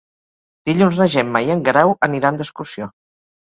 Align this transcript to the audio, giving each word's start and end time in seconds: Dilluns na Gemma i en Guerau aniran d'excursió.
Dilluns 0.69 0.97
na 1.01 1.07
Gemma 1.15 1.41
i 1.49 1.51
en 1.57 1.61
Guerau 1.67 1.93
aniran 2.09 2.41
d'excursió. 2.41 2.91